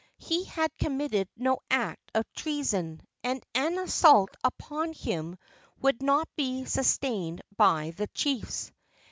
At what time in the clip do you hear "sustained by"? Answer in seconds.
6.65-7.91